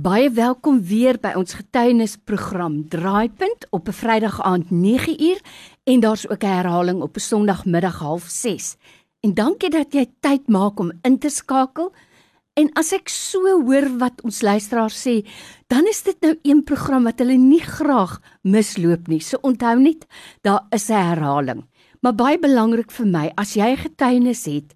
[0.00, 5.40] Baie welkom weer by ons getuienisprogram Draaipunt op 'n Vrydag aand 9uur
[5.84, 8.76] en daar's ook 'n herhaling op 'n Sondagmiddag 06:30.
[9.20, 11.92] En dankie dat jy tyd maak om in te skakel.
[12.54, 15.26] En as ek so hoor wat ons luisteraars sê,
[15.66, 19.20] dan is dit nou een program wat hulle nie graag misloop nie.
[19.20, 20.06] So onthou net,
[20.40, 21.69] daar is 'n herhaling.
[22.00, 24.70] Maar baie belangrik vir my, as jy getuienis het,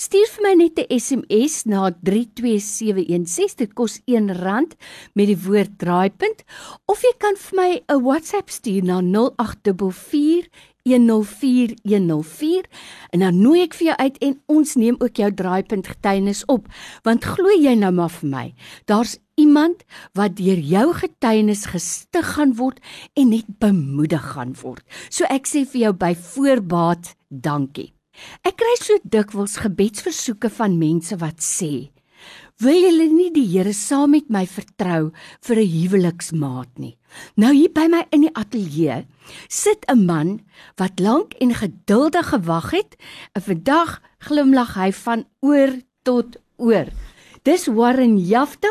[0.00, 3.56] stuur vir my net 'n SMS na 32716.
[3.56, 4.72] Dit kos R1
[5.12, 6.40] met die woord draaipunt.
[6.86, 10.48] Of jy kan vir my 'n WhatsApp stuur na 0844
[10.82, 12.64] 104104
[13.10, 16.66] en dan nooi ek vir jou uit en ons neem ook jou draaipunt getuienis op.
[17.02, 18.54] Want glo jy nou maar vir my
[18.84, 19.84] daar's iemand
[20.18, 22.82] wat deur jou getuienis gestig gaan word
[23.14, 27.14] en net bemoedig gaan word so ek sê vir jou by voorbaat
[27.48, 27.90] dankie
[28.44, 31.90] ek kry so dikwels gebedsversoeke van mense wat sê
[32.60, 35.12] wil julle nie die Here saam met my vertrou
[35.46, 36.96] vir 'n huweliksmaat nie
[37.40, 39.04] Nou hier by my in die ateljee
[39.48, 40.40] sit 'n man
[40.76, 42.96] wat lank en geduldig gewag het.
[43.32, 45.70] En vandag glimlag hy van oor
[46.02, 46.86] tot oor.
[47.42, 48.68] Dis Warren Jafta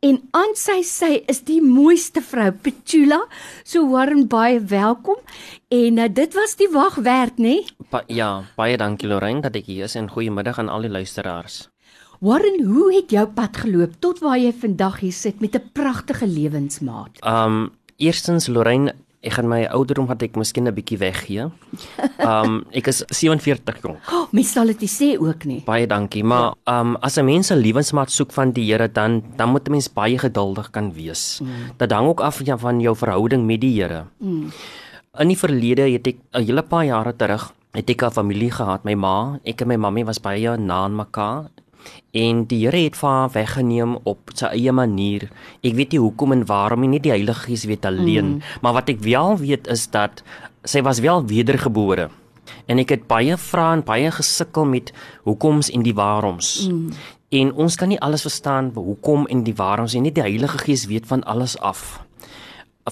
[0.00, 3.18] en aan sy sy is die mooiste vrou Petula.
[3.60, 5.20] So Warren baie welkom.
[5.68, 7.58] En uh, dit was die wag werd, nê?
[7.92, 11.66] Ba ja, baie dankie Lorraine dat ek hier is en goeiemiddag aan al die luisteraars.
[12.24, 16.26] Warren, hoe het jou pad geloop tot waar jy vandag hier sit met 'n pragtige
[16.26, 17.20] lewensmaat?
[17.20, 18.94] Um eerstens Lorraine,
[19.26, 21.50] ek gaan my ouderdom wat ek miskien 'n bietjie weggee.
[22.22, 23.98] Um ek is 47 jong.
[24.12, 25.60] Oh, mens sal dit sê ook nie.
[25.66, 29.50] Baie dankie, maar um as 'n mens 'n lewensmaat soek van die Here dan dan
[29.50, 31.40] moet 'n mens baie geduldig kan wees.
[31.42, 31.76] Mm.
[31.78, 34.06] Dit hang ook af van jou verhouding met die Here.
[34.18, 34.52] Mm.
[35.18, 38.84] In die verlede het ek 'n hele paar jare terug het ek 'n familie gehad.
[38.84, 41.50] My ma, ek en my mammie was baie na aan mekaar
[42.16, 45.28] en die Here het vir haar weggeneem op sy eie manier.
[45.62, 48.54] Ek weet nie hoekom en waarom nie die Heilige Gees weet alleen, mm.
[48.62, 50.22] maar wat ek wel weet is dat
[50.64, 52.08] sy was wel wedergebore.
[52.66, 54.92] En ek het baie vrae en baie gesukkel met
[55.26, 56.68] hoekoms en die waaroms.
[56.70, 56.90] Mm.
[57.36, 60.14] En ons kan nie alles verstaan hoekom en die waaroms nie.
[60.14, 62.05] Die Heilige Gees weet van alles af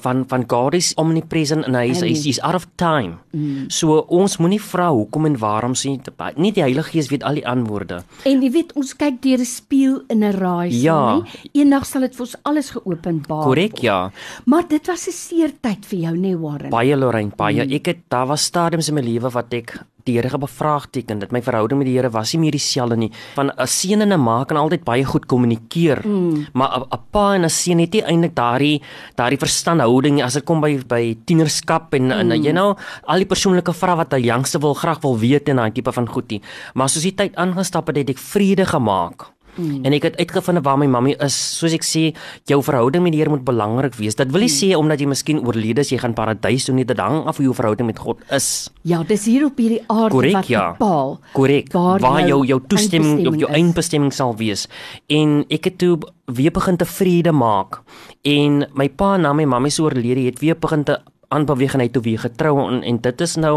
[0.03, 3.19] van van God is omnipresent en hy is hy is out of time.
[3.33, 3.69] Mm.
[3.69, 6.01] So ons moenie vra hoekom en waarom sien
[6.37, 8.03] nie die Heilige Gees weet al die antwoorde.
[8.27, 11.23] En jy weet ons kyk deur 'n spieël in 'n raai ja.
[11.23, 11.51] sien.
[11.53, 13.45] Eendag sal dit vir ons alles geopenbaar.
[13.45, 14.11] Korrek, ja.
[14.47, 16.71] Maar dit was 'n seer tyd vir jou, nee Warren.
[16.71, 17.65] Baie Lorraine, baie.
[17.65, 17.73] Mm.
[17.73, 21.41] Ek het daar was stadiums in my lewe wat ek die Here bevraagteken dat my
[21.43, 23.11] verhouding met die Here was nie meer dieselfde nie.
[23.35, 26.47] Van 'n seun en 'n ma kan altyd baie goed kommunikeer, mm.
[26.53, 28.83] maar 'n pa en 'n seun het nie eintlik daardie
[29.17, 32.31] daardie verstandhouding as dit kom by by tienerskap en, mm.
[32.31, 32.77] en you know
[33.07, 36.09] al die persoonlike vrae wat 'n jongste wil graag wil weet en daai tipe van
[36.09, 36.43] goed nie.
[36.75, 39.34] Maar soos die tyd aangestap het, het ek vrede gemaak.
[39.57, 39.85] Mm.
[39.87, 41.37] En ek het uitgevind waar my mammie is.
[41.59, 42.05] Soos ek sê,
[42.51, 44.19] jou verhouding met die Here moet belangrik wees.
[44.19, 44.57] Dit wil nie mm.
[44.57, 46.87] sê omdat jy miskien oorlede is jy gaan paradys toe nie.
[46.89, 48.69] Dit hang af hoe jou verhouding met God is.
[48.83, 50.67] Ja, dis hier op hierdie aarde Correct, wat ja.
[50.75, 51.17] bepaal.
[51.33, 51.73] Korrek.
[51.73, 54.67] Waar, waar jou jou toestemming of jou eindbestemming sal wees.
[55.13, 55.97] En ek het toe
[56.33, 57.83] weer begin te vrede maak.
[58.25, 60.99] En my pa na my mammie se oorlede het weer begin te
[61.35, 63.55] aanbeweeg en hy toe weer getrou en, en dit is nou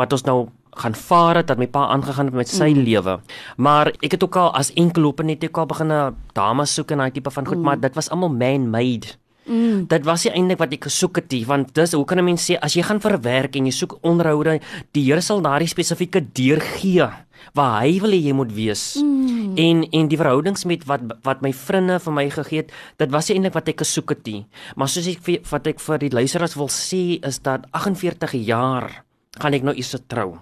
[0.00, 0.38] wat ons nou
[0.76, 2.84] gaan vaar het dat my pa aangegaan het met sy mm.
[2.84, 3.18] lewe.
[3.56, 6.98] Maar ek het ook al as enkelloper net ek al begin 'n dame soek en
[6.98, 7.64] daai tipe van goed, mm.
[7.64, 9.18] maar dit was almal man-made.
[9.44, 9.84] Mm.
[9.88, 12.50] Dit was nie eintlik wat ek gesoek het nie, want dis hoe kan 'n mens
[12.50, 14.60] sê as jy gaan vir 'n werk en jy soek onderhoude,
[14.92, 17.08] die Here sal daardie spesifieke deur gee
[17.52, 18.96] waar hy wil hê jy moet wees.
[18.96, 19.56] Mm.
[19.56, 23.28] En en die verhoudings met wat wat my vriende vir my gegee het, dit was
[23.28, 24.46] nie eintlik wat ek gesoek het nie.
[24.76, 29.04] Maar soos ek wat ek vir die luisteraars wil sê is dat 48 jaar
[29.38, 30.38] gaan ek nou eers trou.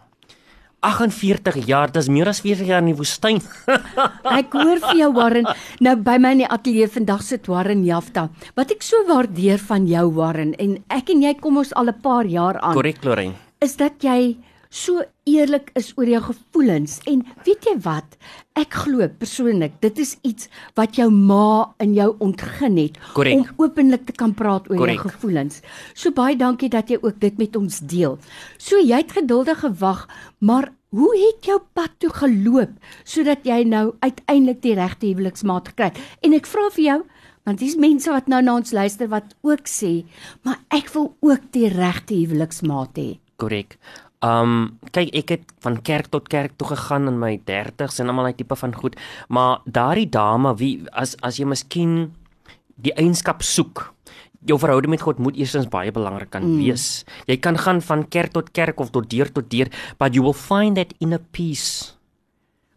[0.83, 3.39] 48 jaar, dis meer as 40 jaar in die woestyn.
[4.41, 5.47] ek hoor vir jou Warren,
[5.81, 8.29] nou by my in die ateljee vandag sit Warren Jafta.
[8.59, 12.01] Wat ek so waardeer van jou Warren en ek en jy kom ons al 'n
[12.03, 12.75] paar jaar aan.
[12.75, 13.39] Korrek, Lorraine.
[13.63, 14.37] Is dat jy
[14.73, 18.17] so eerlik is oor jou gevoelens en weet jy wat?
[18.59, 23.37] Ek glo persoonlik dit is iets wat jou ma in jou ontgin het Correct.
[23.37, 25.03] om openlik te kan praat oor Correct.
[25.03, 25.61] jou gevoelens.
[25.95, 28.17] So baie dankie dat jy ook dit met ons deel.
[28.57, 30.07] So jy het geduldig gewag
[30.41, 32.73] maar hoe het jou pad toe geloop
[33.05, 36.01] sodat jy nou uiteindelik die regte huweliksmaat gekry het?
[36.25, 37.03] En ek vra vir jou
[37.45, 40.07] want dis mense wat nou na ons luister wat ook sê
[40.47, 43.11] maar ek wil ook die regte huweliksmaat hê.
[43.37, 43.77] Korrek
[44.23, 48.31] Um kyk ek het van kerk tot kerk toe gegaan in my 30s en almal
[48.31, 48.99] daai tipe van goed,
[49.29, 52.13] maar daardie dame wie as as jy miskien
[52.83, 53.89] die eienskap soek,
[54.47, 56.63] jou verhouding met God moet eerstens baie belangrik kan mm.
[56.63, 57.05] wees.
[57.27, 60.37] Jy kan gaan van kerk tot kerk of tot deur tot deur, but you will
[60.37, 61.95] find that inner peace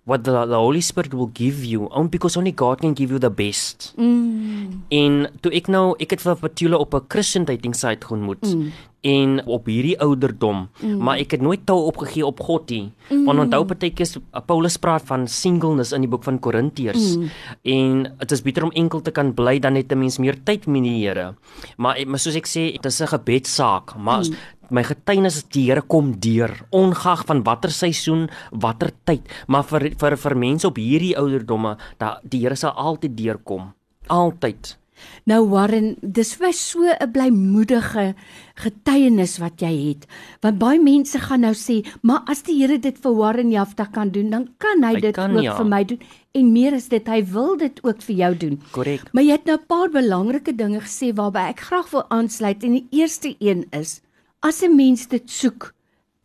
[0.06, 3.20] what the, the Holy Spirit will give you, only because only God can give you
[3.20, 3.94] the best.
[3.98, 4.86] Mm.
[4.94, 8.70] En toe ek nou ek het vir Petula op 'n Christian dating site geontmoet mm.
[9.06, 10.98] En op hierdie ouderdom, mm.
[10.98, 12.88] maar ek het nooit tou opgegee op God nie.
[13.10, 13.26] Mm.
[13.28, 14.18] Want onthou partykeers
[14.50, 17.30] Paulus praat van singleness in die boek van Korintiërs mm.
[17.76, 20.68] en dit is beter om enkel te kan bly dan net 'n mens meer tyd
[20.68, 21.36] met die Here.
[21.78, 25.68] Maar, maar soos ek sê, dit is 'n gebedsaak, maar mm my getuienis is die
[25.70, 30.80] Here kom deur ongeag van watter seisoen, watter tyd, maar vir vir vir mense op
[30.82, 33.74] hierdie ouderdomme dat die Here sal altyd deurkom.
[34.08, 34.78] Altyd.
[35.26, 38.16] Nou Warren, dis vir so 'n blymoedige
[38.56, 40.08] getuienis wat jy het.
[40.42, 44.10] Want baie mense gaan nou sê, "Maar as die Here dit vir Warren Jafta kan
[44.10, 45.56] doen, dan kan hy, hy dit kan, ook ja.
[45.56, 46.00] vir my doen."
[46.34, 48.62] En meer is dit, hy wil dit ook vir jou doen.
[48.72, 49.14] Korrek.
[49.14, 52.72] Maar jy het nou 'n paar belangrike dinge gesê waarby ek graag wil aansluit en
[52.72, 54.02] die eerste een is
[54.42, 55.75] as 'n mens dit soek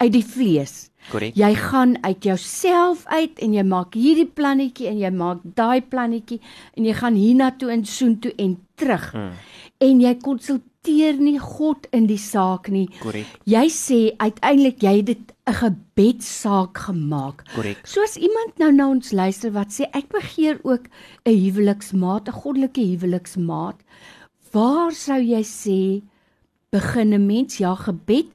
[0.01, 0.89] uit die vlees.
[1.09, 1.35] Korrek.
[1.39, 6.41] Jy gaan uit jouself uit en jy maak hierdie plannetjie en jy maak daai plannetjie
[6.77, 9.07] en jy gaan hiernatoe en soontoe en terug.
[9.15, 9.33] Hmm.
[9.81, 12.87] En jy konsulteer nie God in die saak nie.
[13.01, 13.33] Korrek.
[13.49, 17.45] Jy sê uiteindelik jy het dit 'n gebedsaak gemaak.
[17.55, 17.81] Korrek.
[17.85, 20.85] Soos iemand nou na ons luister wat sê ek begeer ook
[21.25, 23.77] 'n huweliksmaat, 'n goddelike huweliksmaat.
[24.53, 26.03] Waar sou jy sê
[26.71, 28.29] begin 'n mens ja gebed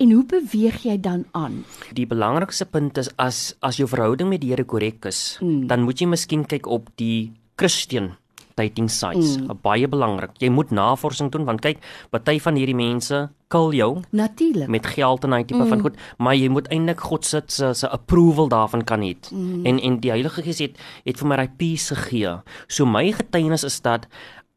[0.00, 1.60] en hoe beweeg jy dan aan?
[1.96, 5.68] Die belangrikste punt is as as jou verhouding met die Here korrek is, mm.
[5.70, 8.14] dan moet jy miskien kyk op die Christian
[8.60, 9.36] dating sites.
[9.38, 9.60] Mm.
[9.64, 10.34] Baie belangrik.
[10.42, 11.80] Jy moet navorsing doen want kyk,
[12.12, 15.70] party van hierdie mense kil jou natuurlik met geld en daai tipe mm.
[15.72, 19.16] van goed, maar jy moet eintlik God se se approval daarvan kan hê.
[19.30, 19.66] Mm.
[19.66, 22.36] En en die Heilige Gees het het vir my daai peace gegee.
[22.68, 24.06] So my getuienis is dat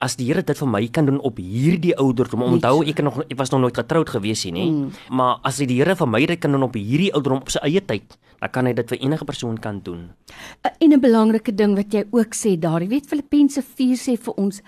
[0.04, 2.44] as die Here dit vir my kan doen op hierdie ouderdom.
[2.46, 5.14] Onthou ek nog ek was nog nooit getroud gewees nie, mm.
[5.16, 7.82] maar as die Here vir my dit kan doen op hierdie ouderdom op sy eie
[7.82, 10.10] tyd, dan kan hy dit vir enige persoon kan doen.
[10.64, 14.34] En 'n belangrike ding wat jy ook sê daar, jy weet Filippense 4 sê vir
[14.36, 14.62] ons,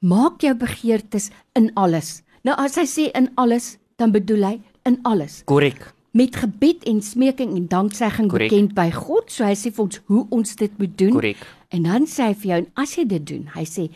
[0.00, 2.22] maak jou begeertes in alles.
[2.42, 5.42] Nou as hy sê in alles, dan bedoel hy in alles.
[5.44, 8.50] Korrek met gebed en smeking en danksegging Correct.
[8.50, 9.30] bekend by God.
[9.30, 11.12] So hy sê vir ons hoe ons dit moet doen.
[11.12, 11.46] Correct.
[11.70, 13.86] En dan sê hy vir jou en as jy dit doen, hy sê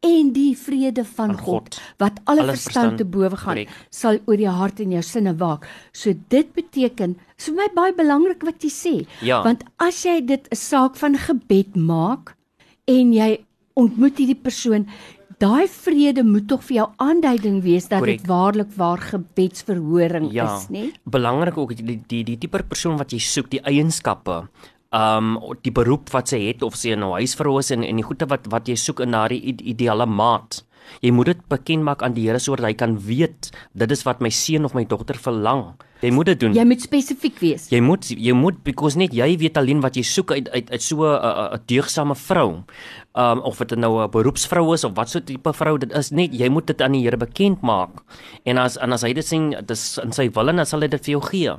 [0.00, 3.88] en die vrede van, God, God wat alle verstand te bowe gaan correct.
[3.92, 5.68] sal oor jou hart en jou sinne waak.
[5.92, 9.42] So dit beteken, is vir my baie belangrik wat jy sê, ja.
[9.44, 12.36] want as jy dit 'n saak van gebed maak
[12.88, 13.44] en jy
[13.76, 14.88] ontmoet hierdie persoon,
[15.40, 20.56] daai vrede moet tog vir jou aanduiding wees dat dit waarlik waar gebedsverhoring ja.
[20.56, 20.92] is, né?
[21.04, 24.48] Belangrik ook die die die tipe persoon wat jy soek, die eienskappe
[24.92, 28.06] um die beroep wat sy het of sy 'n nou huisvrou is en en die
[28.06, 30.64] goede wat wat jy soek in daardie ideale maat.
[31.00, 34.20] Jy moet dit bekend maak aan die Here sodat hy kan weet dit is wat
[34.20, 35.76] my seun of my dogter verlang.
[36.00, 36.54] Jy moet dit doen.
[36.56, 37.68] Jy moet spesifiek wees.
[37.70, 40.82] Jy moet jy moet because net jy weet alleen wat jy soek uit uit uit
[40.82, 42.64] so 'n 'n deegsame vrou
[43.18, 46.30] um of dit nou 'n beroepsvrou is of wat so tipe vrou dit is net
[46.32, 47.90] jy moet dit aan die Here bekend maak.
[48.44, 50.88] En as en as hy dit sien dis in sy wil en dan sal hy
[50.88, 51.50] dit vir jou gee.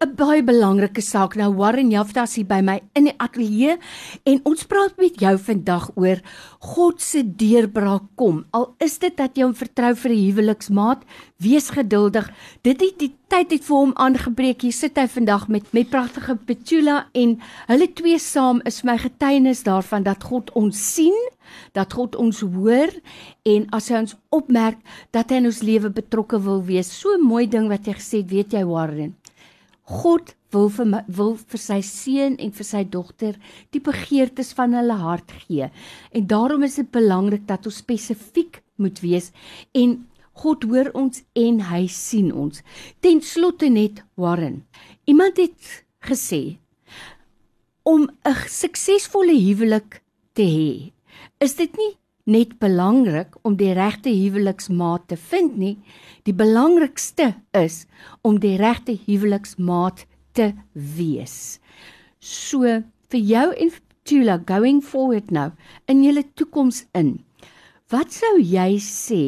[0.00, 1.36] 'n baie belangrike saak.
[1.36, 3.78] Nou Warren Jafta is hier by my in die ateljee
[4.24, 6.20] en ons praat met jou vandag oor
[6.60, 8.44] God se deurbraak kom.
[8.52, 11.02] Al is dit dat jy hom vertrou vir 'n huweliksmaat
[11.38, 12.30] wees geduldig.
[12.62, 14.62] Dit het die tyd het vir hom aangebreek.
[14.62, 19.62] Hier sit hy vandag met met pragtige Petula en hulle twee saam is my getuienis
[19.64, 21.16] daarvan dat God ons sien
[21.76, 22.92] dat God ons hoor
[23.48, 24.78] en as hy ons opmerk
[25.16, 26.92] dat hy in ons lewe betrokke wil wees.
[26.92, 29.16] So mooi ding wat jy gesê het, weet jy Warren?
[29.88, 33.36] God wil vir my, wil vir sy seun en vir sy dogter
[33.74, 35.68] die begeertes van hulle hart gee.
[36.12, 39.30] En daarom is dit belangrik dat ons spesifiek moet wees
[39.76, 40.02] en
[40.42, 42.62] God hoor ons en hy sien ons.
[43.04, 44.62] Ten slotte net Warren.
[45.04, 46.58] Iemand het gesê
[47.84, 50.00] om 'n suksesvolle huwelik
[50.34, 50.92] te hê.
[51.40, 51.92] Is dit nie
[52.24, 55.76] net belangrik om die regte huweliksmaat te vind nie?
[56.24, 57.86] Die belangrikste is
[58.22, 61.58] om die regte huweliksmaat te wees.
[62.20, 62.62] So
[63.12, 63.72] vir jou en
[64.02, 65.52] Tula going forward nou
[65.86, 67.20] in julle toekoms in.
[67.92, 69.20] Wat sou jy sê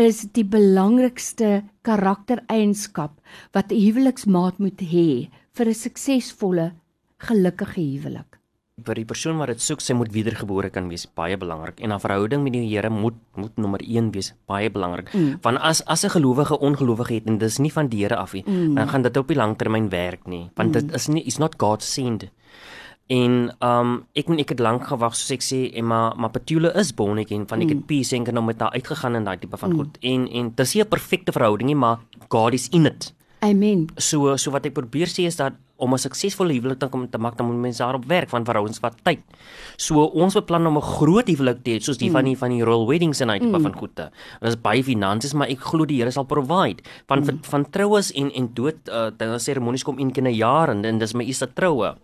[0.00, 3.14] is die belangrikste karaktereienskap
[3.54, 6.72] wat 'n huweliksmaat moet hê vir 'n suksesvolle
[7.18, 8.37] gelukkige huwelik?
[8.86, 11.80] Vir die persoon wat dit soek, sy moet wedergebore kan wees, baie belangrik.
[11.80, 15.14] En 'n verhouding met die Here moet moet nommer 1 wees, baie belangrik.
[15.14, 15.38] Mm.
[15.42, 18.44] Want as as 'n gelowige ongelowige het en dis nie van die Here af nie,
[18.46, 18.74] mm.
[18.74, 20.72] dan gaan dit op die langtermyn werk nie, want mm.
[20.72, 22.30] dit is nie is not God send.
[23.08, 26.92] En um ek ek het lank gewag soos ek sê en maar maar Petula is
[26.92, 27.86] born again van ek het mm.
[27.86, 29.76] peace en genoem met haar uitgegaan in daai tipe van mm.
[29.76, 29.96] goed.
[30.00, 33.14] En en dis nie 'n perfekte verhouding nie, maar God is in it.
[33.40, 33.86] Amen.
[33.96, 36.78] So so wat ek probeer sê is dat om 'n suksesvolle huwelik
[37.10, 39.20] te maak, dan moet mense daarop werk van verhoudings wat tyd.
[39.76, 42.14] So ons beplan om 'n groot huwelik te hê soos die mm.
[42.14, 43.62] van die van die royal weddings en uitpa mm.
[43.62, 44.10] van goede.
[44.40, 46.82] Dit is baie finansies, maar ek glo die Here sal provide.
[47.06, 47.38] Van mm.
[47.42, 50.98] van troues en en dood uh, dan seremonies kom een keer 'n jaar en, en
[50.98, 51.94] dis my eerste troue.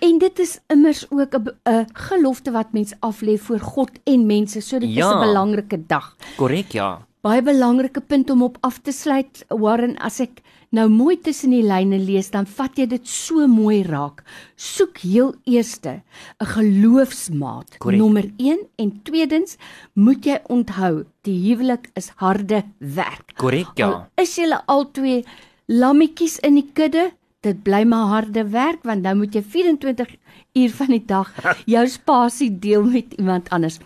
[0.00, 4.60] En dit is immers ook 'n gelofte wat mens aflê voor God en mense.
[4.60, 5.08] So dit ja.
[5.08, 6.16] is 'n belangrike dag.
[6.36, 7.06] Korrek, ja.
[7.20, 9.44] Baie belangrike punt om op af te sluit.
[9.48, 10.43] Warren, as ek
[10.74, 14.22] nou mooi tussen die lyne lees, dan vat jy dit so mooi raak.
[14.56, 16.02] Soek heel eerste
[16.40, 17.98] 'n geloofsmaat, Correct.
[18.02, 19.56] nommer 1 en tweedens
[19.94, 23.34] moet jy onthou, die huwelik is harde werk.
[23.36, 23.86] Korrek, ja.
[23.86, 25.24] Al is julle albei
[25.66, 30.16] lammetjies in die kudde, dit bly maar harde werk want nou moet jy 24
[30.54, 31.32] uur van die dag
[31.74, 33.78] jou spasie deel met iemand anders.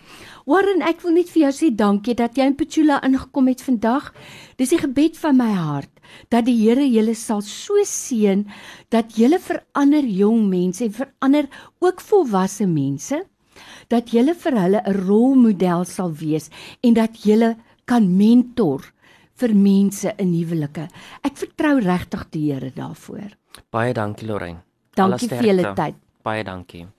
[0.45, 4.13] Warren, ek wil net vir jou sê dankie dat jy in Petula ingekom het vandag.
[4.57, 5.98] Dis die gebed van my hart
[6.29, 8.45] dat die Here julle sal so seën
[8.89, 11.49] dat julle verander jong mense en verander
[11.79, 13.23] ook volwasse mense
[13.89, 16.49] dat julle vir hulle 'n rolmodel sal wees
[16.83, 18.81] en dat julle kan mentor
[19.39, 20.87] vir mense in huwelike.
[21.23, 23.31] Ek vertrou regtig die Here daarvoor.
[23.71, 24.63] Baie dankie Lorraine.
[24.95, 25.95] Dankie vir julle tyd.
[26.23, 26.89] Baie dankie.